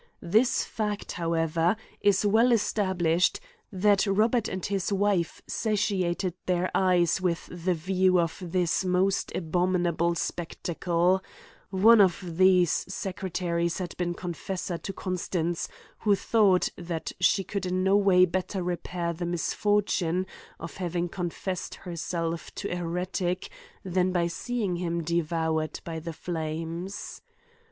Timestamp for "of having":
20.59-21.09